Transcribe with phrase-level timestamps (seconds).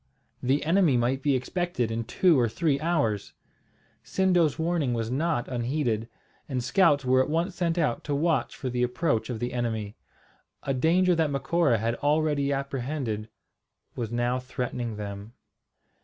[0.41, 3.33] The enemy might be expected in two or three hours!
[4.03, 6.09] Sindo's warning was not unheeded;
[6.49, 9.95] and scouts were at once sent out to watch for the approach of the enemy.
[10.63, 13.29] A danger that Macora had already apprehended
[13.95, 15.33] was now threatening them.